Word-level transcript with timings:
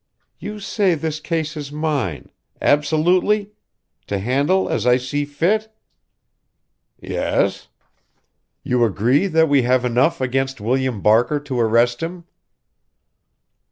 "You 0.39 0.59
say 0.59 0.95
this 0.95 1.19
case 1.19 1.55
is 1.55 1.71
mine 1.71 2.31
absolutely? 2.59 3.51
To 4.07 4.17
handle 4.17 4.67
as 4.67 4.87
I 4.87 4.97
see 4.97 5.25
fit?" 5.25 5.71
"Yes." 6.99 7.67
"You 8.63 8.83
agree 8.83 9.27
that 9.27 9.47
we 9.47 9.61
have 9.61 9.85
enough 9.85 10.19
against 10.19 10.59
William 10.59 11.01
Barker 11.03 11.39
to 11.41 11.59
arrest 11.59 12.01
him?" 12.01 12.23